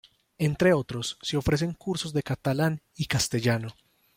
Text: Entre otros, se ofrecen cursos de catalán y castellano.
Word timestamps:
Entre 0.39 0.73
otros, 0.73 1.19
se 1.21 1.37
ofrecen 1.37 1.73
cursos 1.75 2.11
de 2.11 2.23
catalán 2.23 2.81
y 2.95 3.05
castellano. 3.05 3.67